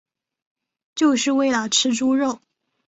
[0.95, 2.41] 就是为了吃猪肉